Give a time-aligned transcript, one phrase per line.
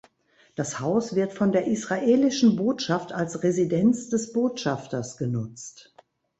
[0.55, 5.93] Das Haus wird von der Israelischen Botschaft als Residenz des Botschafters genutzt.